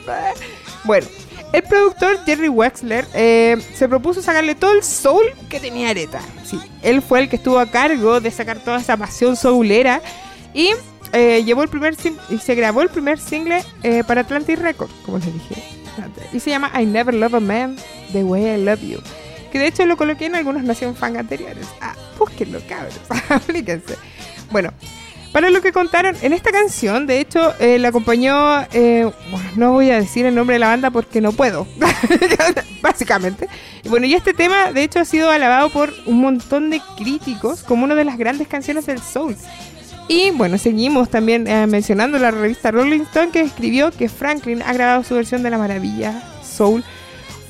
Bueno, 0.84 1.06
el 1.52 1.62
productor 1.62 2.24
Jerry 2.24 2.48
Wexler 2.48 3.06
eh, 3.14 3.56
se 3.74 3.88
propuso 3.88 4.22
sacarle 4.22 4.54
todo 4.54 4.72
el 4.72 4.82
soul 4.82 5.24
que 5.48 5.60
tenía 5.60 5.90
Aretha. 5.90 6.20
Sí, 6.44 6.58
él 6.82 7.02
fue 7.02 7.20
el 7.20 7.28
que 7.28 7.36
estuvo 7.36 7.58
a 7.58 7.66
cargo 7.66 8.20
de 8.20 8.30
sacar 8.30 8.58
toda 8.58 8.78
esa 8.78 8.96
pasión 8.96 9.36
soulera 9.36 10.00
y 10.54 10.70
eh, 11.12 11.42
llevó 11.44 11.62
el 11.62 11.68
primer 11.68 11.94
y 12.30 12.38
se 12.38 12.54
grabó 12.54 12.82
el 12.82 12.88
primer 12.88 13.18
single 13.18 13.62
eh, 13.82 14.04
para 14.04 14.22
Atlantic 14.22 14.58
Records, 14.58 14.92
como 15.04 15.18
les 15.18 15.32
dije. 15.32 15.62
Y 16.32 16.40
se 16.40 16.50
llama 16.50 16.70
I 16.80 16.86
Never 16.86 17.14
Love 17.14 17.34
a 17.34 17.40
Man 17.40 17.76
the 18.12 18.24
Way 18.24 18.60
I 18.60 18.64
Love 18.64 18.80
You. 18.82 18.98
Que 19.50 19.58
de 19.58 19.66
hecho 19.66 19.86
lo 19.86 19.96
coloqué 19.96 20.26
en 20.26 20.36
algunos 20.36 20.62
Nación 20.62 20.94
Fan 20.94 21.16
anteriores. 21.16 21.66
Ah, 21.80 21.94
búsquenlo, 22.18 22.60
cabros. 22.68 23.00
Aplíquense. 23.28 23.96
Bueno, 24.50 24.72
para 25.32 25.50
lo 25.50 25.60
que 25.60 25.72
contaron 25.72 26.16
en 26.22 26.32
esta 26.32 26.50
canción, 26.50 27.06
de 27.06 27.20
hecho, 27.20 27.54
eh, 27.58 27.78
la 27.78 27.88
acompañó. 27.88 28.62
eh, 28.72 29.10
bueno, 29.30 29.50
no 29.56 29.72
voy 29.72 29.90
a 29.90 30.00
decir 30.00 30.26
el 30.26 30.34
nombre 30.34 30.54
de 30.54 30.60
la 30.60 30.68
banda 30.68 30.90
porque 30.90 31.20
no 31.20 31.32
puedo. 31.32 31.66
Básicamente. 32.82 33.48
Y 33.82 33.88
bueno, 33.88 34.06
y 34.06 34.14
este 34.14 34.32
tema, 34.34 34.72
de 34.72 34.82
hecho, 34.82 35.00
ha 35.00 35.04
sido 35.04 35.30
alabado 35.30 35.70
por 35.70 35.92
un 36.06 36.20
montón 36.20 36.70
de 36.70 36.80
críticos 36.96 37.62
como 37.62 37.84
una 37.84 37.94
de 37.94 38.04
las 38.04 38.18
grandes 38.18 38.48
canciones 38.48 38.86
del 38.86 39.00
soul. 39.00 39.36
Y 40.08 40.30
bueno, 40.30 40.56
seguimos 40.56 41.10
también 41.10 41.46
eh, 41.46 41.66
mencionando 41.66 42.18
la 42.18 42.30
revista 42.30 42.70
Rolling 42.70 43.02
Stone 43.02 43.30
que 43.30 43.42
escribió 43.42 43.90
que 43.90 44.08
Franklin 44.08 44.62
ha 44.62 44.72
grabado 44.72 45.04
su 45.04 45.14
versión 45.14 45.42
de 45.42 45.50
la 45.50 45.58
maravilla 45.58 46.22
Soul, 46.42 46.82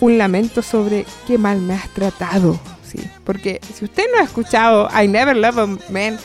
un 0.00 0.18
lamento 0.18 0.61
sobre 0.61 1.06
qué 1.28 1.38
mal 1.38 1.61
me 1.61 1.74
has 1.74 1.88
tratado. 1.90 2.59
Sí, 2.84 2.98
porque 3.24 3.61
si 3.74 3.84
usted 3.84 4.04
no 4.12 4.20
ha 4.20 4.24
escuchado 4.24 4.88
I 4.90 5.06
Never 5.06 5.36
Love 5.36 5.59
a 5.59 5.66
Man 5.92 6.18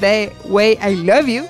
the 0.00 0.32
Way 0.46 0.78
I 0.82 0.96
Love 0.96 1.26
You, 1.26 1.44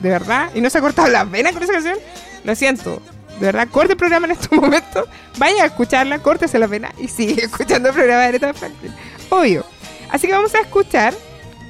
de 0.00 0.08
verdad, 0.08 0.50
y 0.54 0.62
no 0.62 0.70
se 0.70 0.78
ha 0.78 0.80
cortado 0.80 1.08
la 1.08 1.24
vena 1.24 1.52
con 1.52 1.62
esa 1.62 1.74
canción, 1.74 1.98
lo 2.44 2.54
siento. 2.54 3.02
De 3.40 3.46
verdad, 3.46 3.68
corte 3.68 3.92
el 3.92 3.98
programa 3.98 4.26
en 4.26 4.32
este 4.32 4.54
momento, 4.56 5.06
vaya 5.36 5.64
a 5.64 5.66
escucharla, 5.66 6.18
córtese 6.20 6.58
la 6.58 6.66
vena 6.66 6.92
y 6.98 7.08
sigue 7.08 7.44
escuchando 7.44 7.90
el 7.90 7.94
programa 7.94 8.22
de 8.22 8.28
Aretha 8.28 8.54
Franklin. 8.54 8.94
Obvio. 9.28 9.66
Así 10.10 10.28
que 10.28 10.32
vamos 10.32 10.54
a 10.54 10.60
escuchar 10.60 11.12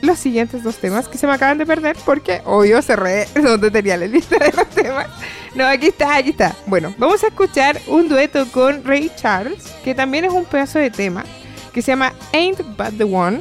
los 0.05 0.19
siguientes 0.19 0.63
dos 0.63 0.77
temas 0.77 1.09
que 1.09 1.19
se 1.19 1.27
me 1.27 1.33
acaban 1.33 1.59
de 1.59 1.67
perder 1.67 1.97
porque 2.05 2.43
obvio 2.45 2.81
cerré 2.83 3.27
donde 3.43 3.71
tenía 3.71 3.97
la 3.97 4.07
lista 4.07 4.39
de 4.39 4.53
los 4.53 4.69
temas. 4.69 5.07
No, 5.55 5.67
aquí 5.67 5.87
está, 5.87 6.17
aquí 6.17 6.31
está. 6.31 6.55
Bueno, 6.67 6.95
vamos 6.99 7.23
a 7.25 7.29
escuchar 7.29 7.81
un 7.87 8.09
dueto 8.09 8.47
con 8.53 8.85
Ray 8.85 9.11
Charles, 9.17 9.65
que 9.85 9.95
también 9.95 10.25
es 10.25 10.33
un 10.33 10.45
pedazo 10.45 10.79
de 10.79 10.91
tema, 10.91 11.25
que 11.73 11.83
se 11.83 11.93
llama 11.93 12.13
Ain't 12.33 12.61
But 12.77 12.99
The 12.99 13.05
One. 13.05 13.41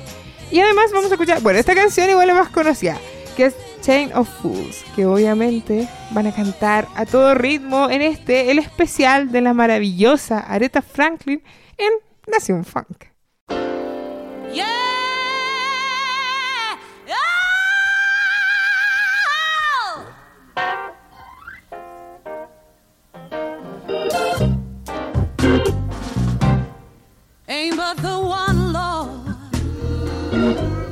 Y 0.51 0.59
además 0.59 0.91
vamos 0.93 1.09
a 1.09 1.16
escuchar, 1.16 1.41
bueno, 1.41 1.59
esta 1.59 1.74
canción 1.74 2.09
igual 2.09 2.30
es 2.30 2.36
más 2.36 2.49
conocida, 2.49 2.97
que 3.36 3.45
es 3.45 3.55
Chain 3.82 4.14
of 4.14 4.30
Fools, 4.41 4.86
que 4.95 5.05
obviamente 5.05 5.89
van 6.11 6.28
a 6.28 6.34
cantar 6.34 6.88
a 6.95 7.05
todo 7.05 7.34
ritmo 7.34 7.89
en 7.89 8.01
este, 8.01 8.51
el 8.51 8.59
especial 8.59 9.32
de 9.32 9.41
la 9.41 9.53
maravillosa 9.53 10.39
Aretha 10.39 10.82
Franklin 10.82 11.41
en 11.78 11.91
Nación 12.28 12.64
Funk. 12.64 13.05
Yeah. 14.53 14.92
But 27.84 27.97
the 27.97 28.17
one, 28.17 28.71
Lord. 28.71 30.82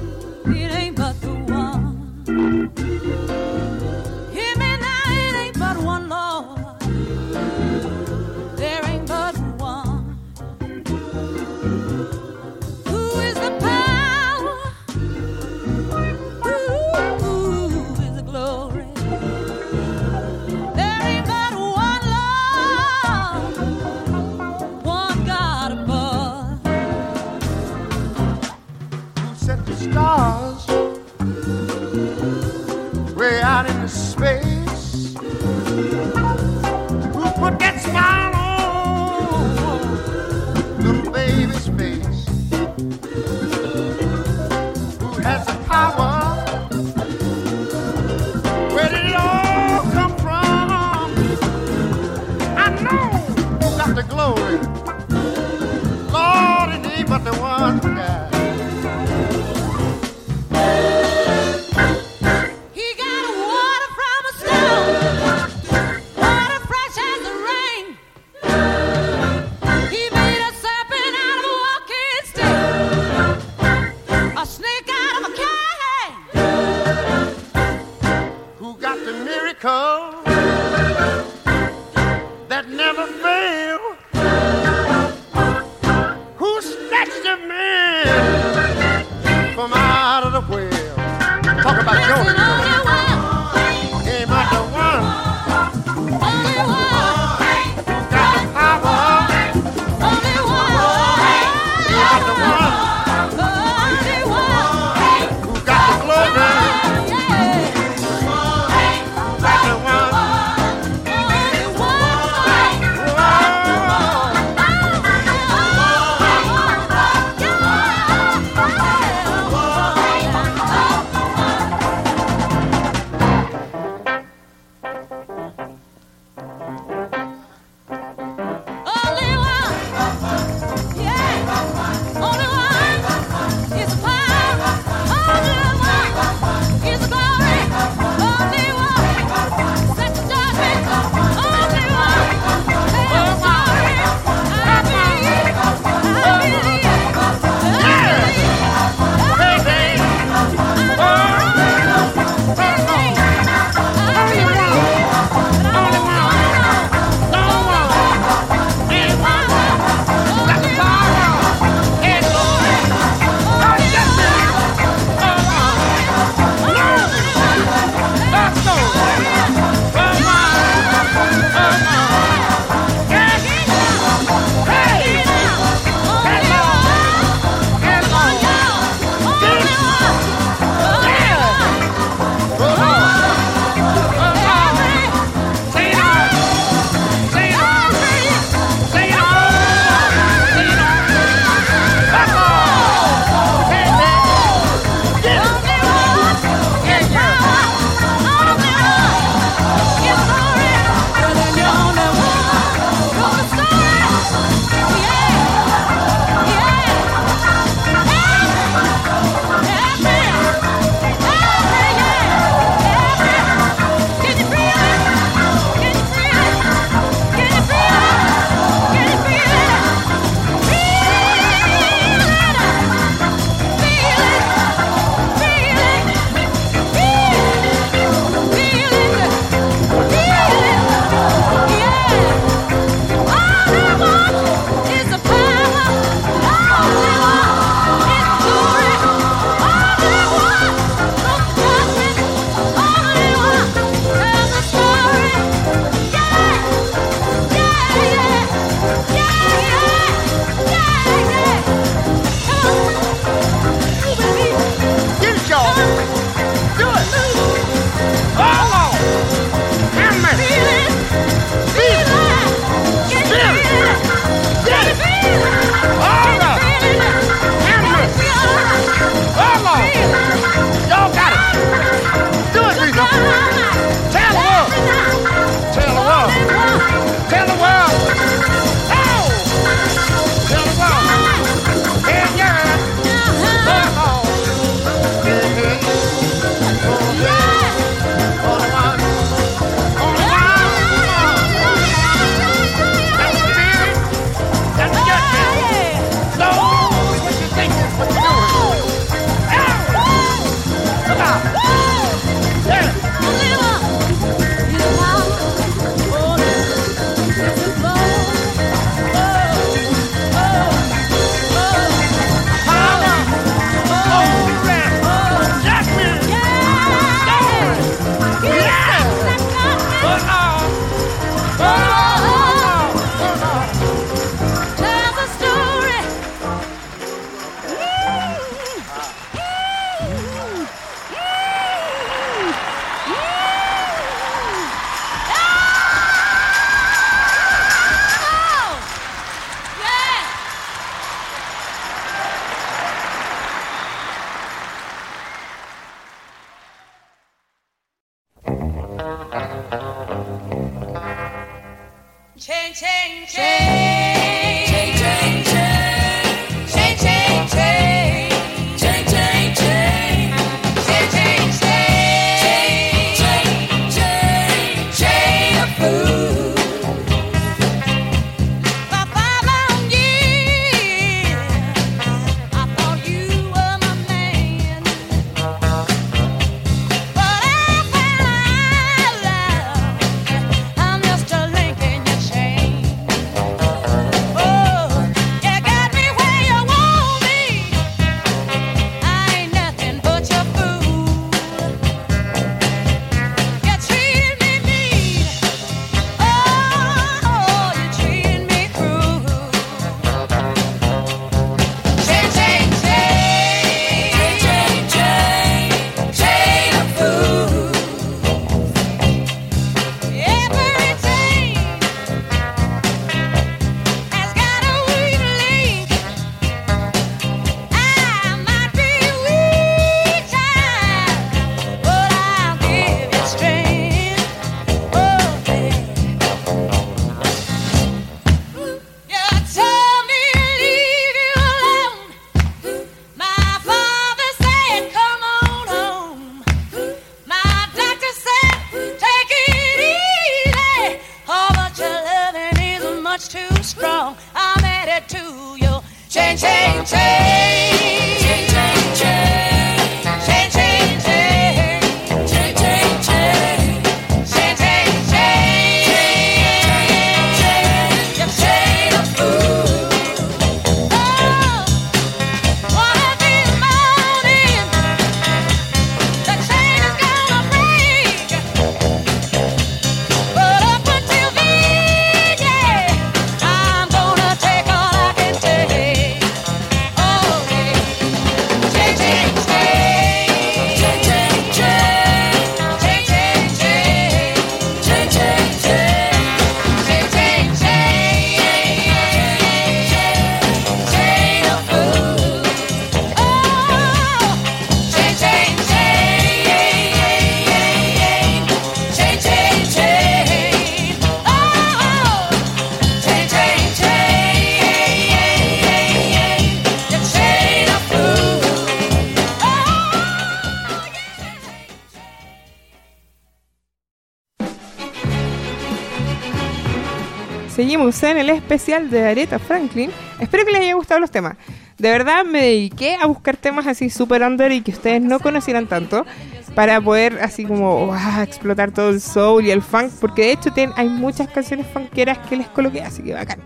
Seguimos 517.72 518.04
en 518.04 518.18
el 518.18 518.30
especial 518.32 518.90
de 518.90 519.08
Aretha 519.08 519.40
Franklin. 519.40 519.92
Espero 520.20 520.44
que 520.44 520.52
les 520.52 520.60
haya 520.60 520.74
gustado 520.74 521.00
los 521.00 521.10
temas. 521.10 521.38
De 521.78 521.90
verdad 521.90 522.26
me 522.26 522.42
dediqué 522.42 522.98
a 523.02 523.06
buscar 523.06 523.38
temas 523.38 523.66
así 523.66 523.90
super 523.90 524.24
under 524.24 524.52
y 524.52 524.60
que 524.60 524.72
ustedes 524.72 525.02
no 525.02 525.22
conocieran 525.22 525.68
tanto 525.68 526.06
para 526.54 526.82
poder 526.82 527.20
así 527.22 527.46
como 527.46 527.86
¡guau! 527.86 528.24
explotar 528.24 528.72
todo 528.72 528.90
el 528.90 529.00
soul 529.00 529.46
y 529.46 529.52
el 529.52 529.62
funk 529.62 529.90
porque 530.02 530.24
de 530.24 530.32
hecho 530.34 530.52
tienen- 530.52 530.74
hay 530.78 530.90
muchas 530.90 531.30
canciones 531.30 531.66
funkeras 531.66 532.18
que 532.28 532.36
les 532.36 532.48
coloqué 532.50 532.82
así 532.82 533.04
que 533.04 533.14
bacán. 533.14 533.40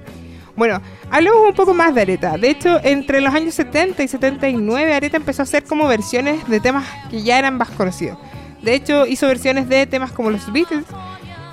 Bueno, 0.56 0.82
hablemos 1.12 1.42
un 1.48 1.54
poco 1.54 1.76
más 1.76 1.94
de 1.94 2.02
Aretha. 2.02 2.36
De 2.36 2.50
hecho, 2.50 2.80
entre 2.84 3.22
los 3.22 3.32
años 3.32 3.54
70 3.54 4.02
y 4.02 4.08
79 4.08 4.92
Aretha 4.92 5.18
empezó 5.18 5.44
a 5.44 5.44
hacer 5.44 5.66
como 5.66 5.88
versiones 5.88 6.48
de 6.50 6.60
temas 6.60 6.84
que 7.12 7.22
ya 7.22 7.38
eran 7.38 7.58
más 7.60 7.70
conocidos. 7.70 8.18
De 8.64 8.74
hecho, 8.74 9.06
hizo 9.06 9.28
versiones 9.28 9.70
de 9.70 9.86
temas 9.86 10.12
como 10.12 10.32
los 10.32 10.52
Beatles, 10.52 10.86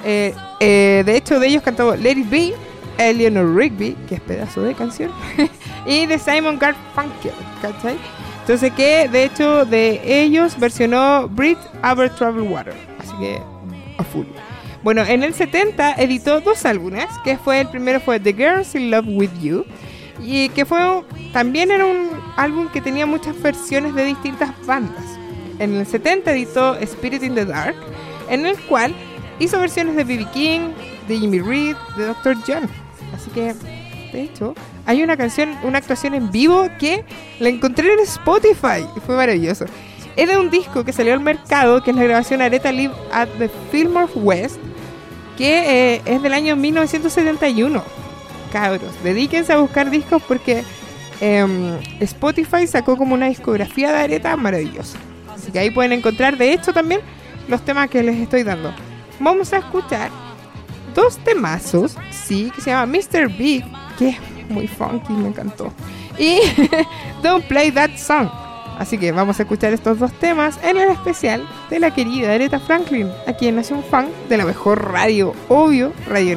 eh, 0.06 0.34
eh, 0.62 1.02
de 1.04 1.16
hecho, 1.16 1.40
de 1.40 1.48
ellos 1.48 1.62
cantó 1.62 1.94
It 1.94 2.30
Be, 2.30 2.54
Eleanor 2.98 3.54
Rigby, 3.54 3.96
que 4.08 4.16
es 4.16 4.20
pedazo 4.20 4.62
de 4.62 4.74
canción, 4.74 5.10
y 5.86 6.06
de 6.06 6.18
Simon 6.18 6.58
Garfunkel, 6.58 7.32
¿cachai? 7.60 7.96
Entonces, 8.40 8.72
que 8.72 9.08
de 9.08 9.24
hecho 9.24 9.64
de 9.64 10.00
ellos 10.04 10.58
versionó 10.58 11.28
Breathe 11.28 11.60
Over 11.84 12.10
Troubled 12.10 12.50
Water, 12.50 12.74
así 12.98 13.12
que 13.18 13.40
a 13.98 14.04
full. 14.04 14.26
Bueno, 14.82 15.02
en 15.02 15.22
el 15.22 15.32
70 15.32 15.94
editó 15.94 16.40
dos 16.40 16.64
álbumes, 16.64 17.06
que 17.22 17.36
fue 17.38 17.60
el 17.60 17.68
primero 17.68 18.00
fue 18.00 18.18
The 18.18 18.32
Girls 18.32 18.74
in 18.74 18.90
Love 18.90 19.06
With 19.06 19.30
You, 19.40 19.64
y 20.20 20.48
que 20.50 20.64
fue 20.64 20.80
también 21.32 21.70
era 21.70 21.86
un 21.86 22.10
álbum 22.36 22.68
que 22.68 22.80
tenía 22.80 23.06
muchas 23.06 23.40
versiones 23.40 23.94
de 23.94 24.04
distintas 24.04 24.50
bandas. 24.66 25.04
En 25.58 25.74
el 25.74 25.86
70 25.86 26.32
editó 26.32 26.74
Spirit 26.76 27.22
in 27.22 27.34
the 27.36 27.44
Dark, 27.44 27.76
en 28.28 28.44
el 28.44 28.58
cual 28.62 28.94
hizo 29.42 29.58
versiones 29.58 29.96
de 29.96 30.04
B.B. 30.04 30.26
King, 30.32 30.70
de 31.08 31.18
Jimmy 31.18 31.40
Reed, 31.40 31.76
de 31.96 32.06
Dr. 32.06 32.36
John. 32.46 32.68
Así 33.14 33.30
que, 33.30 33.54
de 34.12 34.22
hecho, 34.22 34.54
hay 34.86 35.02
una 35.02 35.16
canción, 35.16 35.56
una 35.64 35.78
actuación 35.78 36.14
en 36.14 36.30
vivo 36.30 36.68
que 36.78 37.04
la 37.40 37.48
encontré 37.48 37.92
en 37.92 38.00
Spotify 38.00 38.86
y 38.96 39.00
fue 39.00 39.16
maravilloso. 39.16 39.66
Era 40.16 40.38
un 40.38 40.50
disco 40.50 40.84
que 40.84 40.92
salió 40.92 41.14
al 41.14 41.20
mercado, 41.20 41.82
que 41.82 41.90
es 41.90 41.96
la 41.96 42.04
grabación 42.04 42.42
Aretha 42.42 42.70
Live 42.70 42.94
at 43.12 43.28
the 43.38 43.50
Fillmore 43.70 44.12
West, 44.14 44.58
que 45.36 45.94
eh, 45.94 46.02
es 46.04 46.22
del 46.22 46.34
año 46.34 46.54
1971. 46.54 47.82
Cabros, 48.52 49.02
dedíquense 49.02 49.52
a 49.52 49.56
buscar 49.56 49.90
discos 49.90 50.22
porque 50.28 50.62
em, 51.20 51.78
Spotify 52.00 52.66
sacó 52.66 52.96
como 52.98 53.14
una 53.14 53.28
discografía 53.28 53.90
de 53.90 53.98
Aretha 53.98 54.36
maravillosa. 54.36 54.98
Así 55.34 55.50
que 55.50 55.58
ahí 55.58 55.70
pueden 55.70 55.92
encontrar, 55.92 56.36
de 56.36 56.52
hecho, 56.52 56.72
también 56.72 57.00
los 57.48 57.64
temas 57.64 57.88
que 57.88 58.02
les 58.02 58.18
estoy 58.18 58.42
dando. 58.42 58.72
Vamos 59.22 59.52
a 59.52 59.58
escuchar 59.58 60.10
dos 60.96 61.16
temazos, 61.18 61.96
sí, 62.10 62.50
que 62.54 62.60
se 62.60 62.70
llama 62.70 62.86
Mr. 62.86 63.28
Big, 63.28 63.64
que 63.96 64.08
es 64.08 64.50
muy 64.50 64.66
funky, 64.66 65.12
me 65.12 65.28
encantó. 65.28 65.72
Y 66.18 66.40
Don't 67.22 67.46
Play 67.46 67.70
That 67.70 67.96
Song. 67.96 68.28
Así 68.78 68.98
que 68.98 69.12
vamos 69.12 69.38
a 69.38 69.44
escuchar 69.44 69.72
estos 69.72 70.00
dos 70.00 70.12
temas 70.14 70.58
en 70.64 70.76
el 70.76 70.88
especial 70.88 71.46
de 71.70 71.78
la 71.78 71.94
querida 71.94 72.34
Aretha 72.34 72.58
Franklin, 72.58 73.08
aquí 73.28 73.46
en 73.46 73.56
Nación 73.56 73.84
Fan 73.84 74.08
de 74.28 74.36
la 74.38 74.44
mejor 74.44 74.90
radio, 74.90 75.34
obvio, 75.48 75.92
Radio 76.08 76.36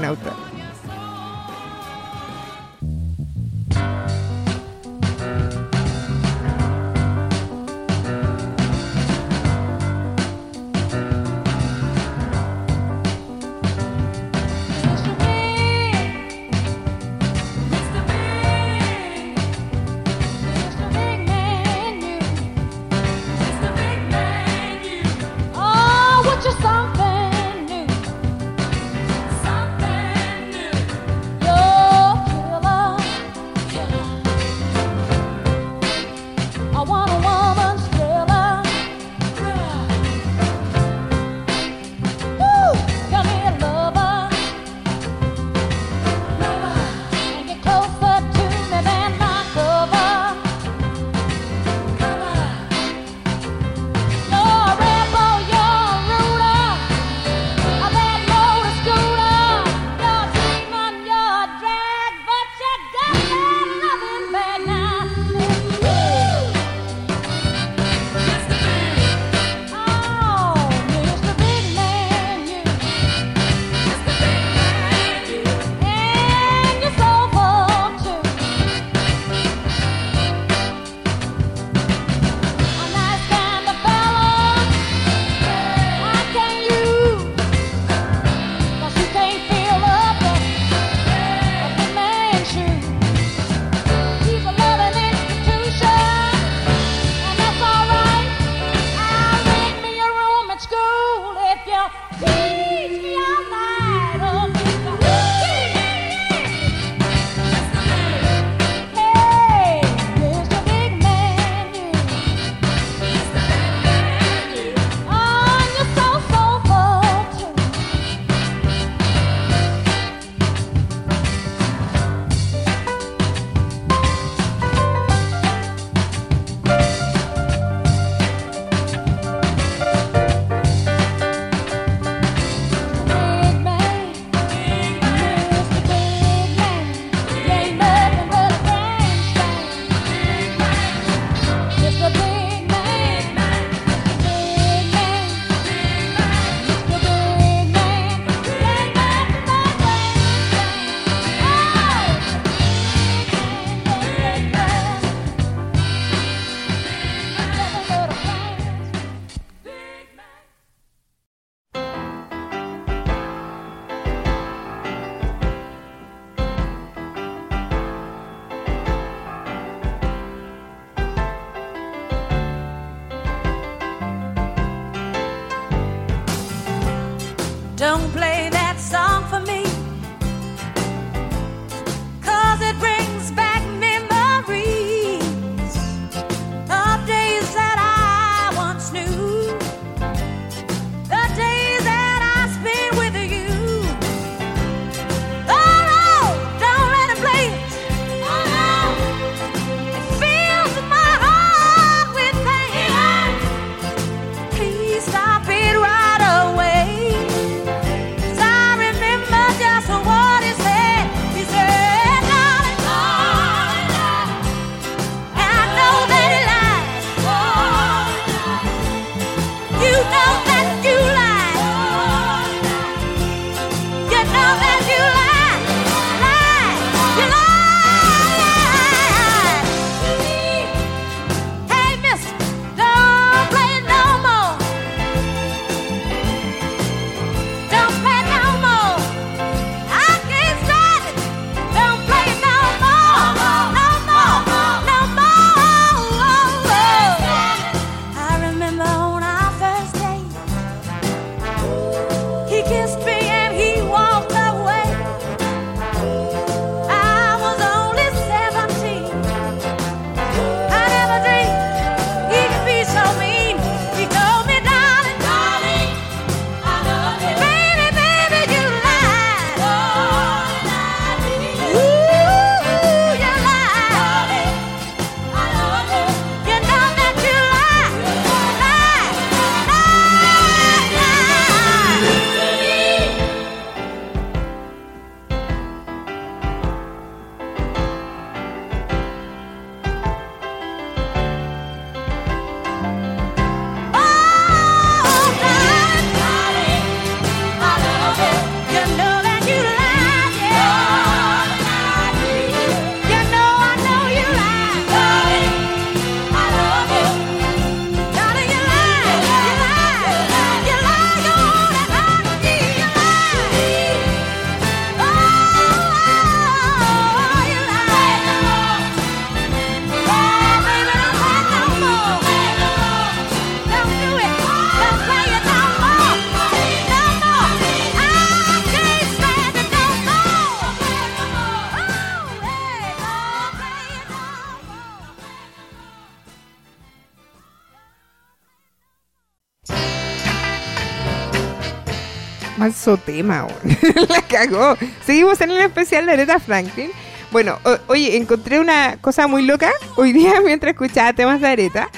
Manso 342.85 342.97
tema. 342.97 343.47
La 344.09 344.21
cagó. 344.21 344.77
Seguimos 345.05 345.41
en 345.41 345.51
el 345.51 345.57
especial 345.57 346.05
de 346.05 346.11
Aretha 346.13 346.39
Franklin. 346.39 346.91
Bueno, 347.31 347.57
oye, 347.87 348.15
encontré 348.15 348.59
una 348.59 348.97
cosa 349.01 349.27
muy 349.27 349.43
loca 349.43 349.71
hoy 349.95 350.13
día 350.13 350.39
mientras 350.45 350.73
escuchaba 350.73 351.13
temas 351.13 351.41
de 351.41 351.47
Aretha. 351.47 351.89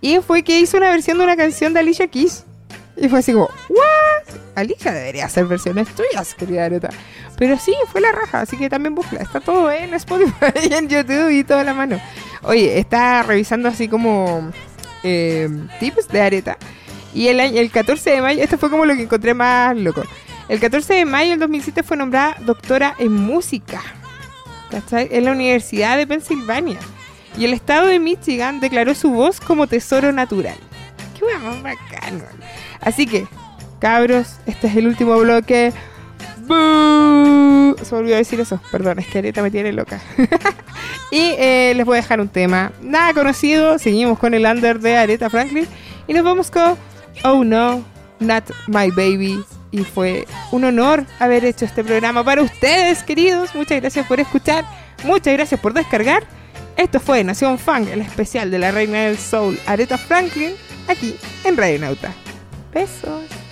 Y 0.00 0.18
fue 0.18 0.44
que 0.44 0.60
hizo 0.60 0.76
una 0.76 0.90
versión 0.90 1.18
de 1.18 1.24
una 1.24 1.36
canción 1.36 1.72
de 1.72 1.80
Alicia 1.80 2.06
Keys. 2.06 2.44
Y 2.96 3.08
fue 3.08 3.18
así 3.18 3.32
como, 3.32 3.50
¿what? 3.68 4.36
Alicia 4.54 4.92
debería 4.92 5.26
hacer 5.26 5.46
versiones 5.46 5.88
tuyas, 5.88 6.34
querida 6.34 6.66
Aretha. 6.66 6.90
Pero 7.36 7.58
sí, 7.58 7.74
fue 7.90 8.00
la 8.00 8.12
raja, 8.12 8.42
así 8.42 8.56
que 8.56 8.70
también 8.70 8.94
busca. 8.94 9.16
Está 9.16 9.40
todo 9.40 9.70
en 9.72 9.94
Spotify 9.94 10.68
y 10.70 10.72
en 10.72 10.88
YouTube 10.88 11.30
y 11.30 11.42
toda 11.42 11.64
la 11.64 11.74
mano. 11.74 12.00
Oye, 12.42 12.78
está 12.78 13.24
revisando 13.24 13.68
así 13.68 13.88
como 13.88 14.52
eh, 15.02 15.48
tips 15.80 16.08
de 16.08 16.20
Aretha. 16.20 16.56
Y 17.12 17.28
el, 17.28 17.40
el 17.40 17.70
14 17.70 18.10
de 18.10 18.22
mayo, 18.22 18.42
esto 18.42 18.58
fue 18.58 18.70
como 18.70 18.84
lo 18.84 18.94
que 18.94 19.02
encontré 19.02 19.34
más 19.34 19.76
loco. 19.76 20.02
El 20.48 20.60
14 20.60 20.94
de 20.94 21.04
mayo 21.04 21.30
del 21.30 21.40
2007 21.40 21.82
fue 21.82 21.96
nombrada 21.96 22.36
doctora 22.40 22.94
en 22.98 23.12
música. 23.12 23.82
En 24.92 25.24
la 25.24 25.32
Universidad 25.32 25.96
de 25.96 26.06
Pensilvania. 26.06 26.78
Y 27.36 27.44
el 27.44 27.52
estado 27.52 27.86
de 27.86 27.98
Michigan 27.98 28.60
declaró 28.60 28.94
su 28.94 29.10
voz 29.10 29.40
como 29.40 29.66
tesoro 29.66 30.12
natural. 30.12 30.56
Qué 31.18 31.24
más 31.38 31.62
bacano. 31.62 32.24
Así 32.80 33.06
que, 33.06 33.26
cabros, 33.78 34.36
este 34.46 34.68
es 34.68 34.76
el 34.76 34.86
último 34.86 35.18
bloque. 35.18 35.72
¡Bú! 36.46 37.76
Se 37.82 37.94
me 37.94 38.00
olvidó 38.00 38.16
decir 38.16 38.40
eso. 38.40 38.60
Perdón, 38.70 38.98
es 38.98 39.06
que 39.06 39.18
Areta 39.18 39.42
me 39.42 39.50
tiene 39.50 39.72
loca. 39.72 40.00
y 41.10 41.34
eh, 41.38 41.72
les 41.76 41.84
voy 41.84 41.98
a 41.98 42.02
dejar 42.02 42.20
un 42.20 42.28
tema. 42.28 42.72
Nada 42.80 43.12
conocido. 43.12 43.78
Seguimos 43.78 44.18
con 44.18 44.34
el 44.34 44.44
under 44.46 44.78
de 44.78 44.96
Aretha 44.96 45.28
Franklin. 45.28 45.66
Y 46.06 46.14
nos 46.14 46.24
vamos 46.24 46.50
con 46.50 46.76
Oh 47.24 47.44
No, 47.44 47.84
Not 48.20 48.50
My 48.68 48.90
Baby. 48.90 49.42
Y 49.70 49.84
fue 49.84 50.26
un 50.52 50.64
honor 50.64 51.04
haber 51.18 51.44
hecho 51.44 51.64
este 51.64 51.84
programa 51.84 52.24
para 52.24 52.42
ustedes, 52.42 53.02
queridos. 53.02 53.54
Muchas 53.54 53.80
gracias 53.80 54.06
por 54.06 54.20
escuchar. 54.20 54.64
Muchas 55.04 55.34
gracias 55.34 55.60
por 55.60 55.74
descargar. 55.74 56.24
Esto 56.76 57.00
fue 57.00 57.24
Nación 57.24 57.58
Funk, 57.58 57.88
el 57.88 58.02
especial 58.02 58.50
de 58.50 58.58
la 58.58 58.70
reina 58.70 59.04
del 59.04 59.18
soul, 59.18 59.58
Aretha 59.66 59.96
Franklin, 59.96 60.52
aquí 60.88 61.16
en 61.44 61.56
Radio 61.56 61.78
Nauta. 61.78 62.12
Besos. 62.72 63.45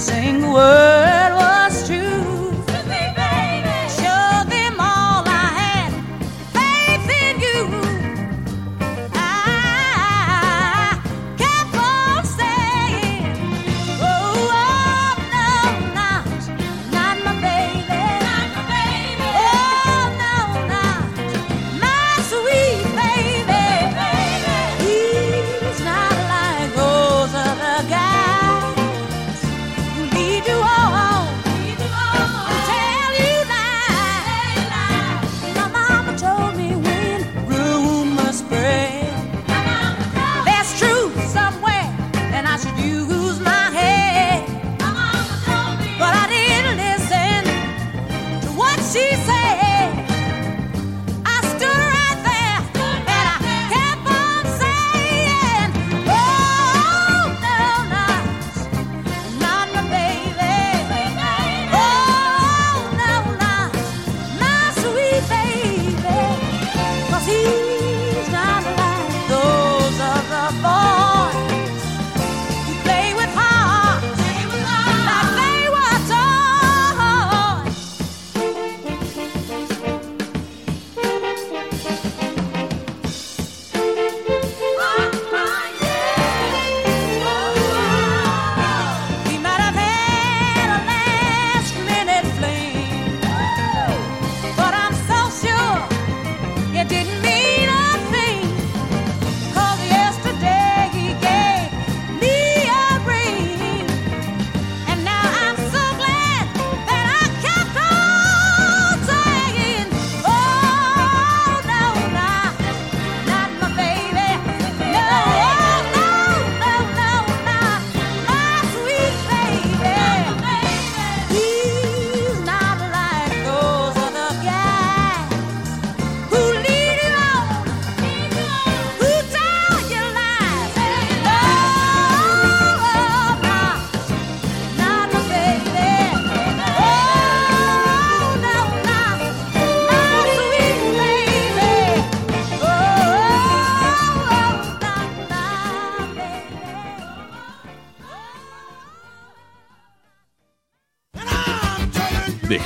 Single 0.00 0.54
word 0.54 1.49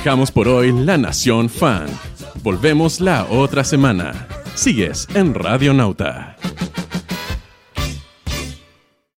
Dejamos 0.05 0.31
por 0.31 0.47
hoy 0.47 0.71
la 0.71 0.99
Nación 0.99 1.49
Funk. 1.49 1.89
Volvemos 2.43 3.01
la 3.01 3.25
otra 3.25 3.63
semana. 3.63 4.27
Sigues 4.53 5.07
en 5.15 5.33
Radio 5.33 5.73
Nauta. 5.73 6.34